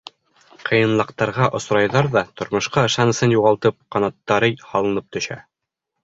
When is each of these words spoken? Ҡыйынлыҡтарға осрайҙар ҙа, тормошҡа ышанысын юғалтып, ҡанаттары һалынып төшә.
Ҡыйынлыҡтарға 0.67 1.49
осрайҙар 1.59 2.07
ҙа, 2.15 2.23
тормошҡа 2.41 2.85
ышанысын 2.89 3.33
юғалтып, 3.35 3.77
ҡанаттары 3.97 4.49
һалынып 4.71 5.13
төшә. 5.17 5.39